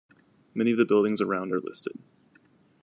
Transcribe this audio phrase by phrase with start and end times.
[0.55, 1.99] Many of the buildings around are listed.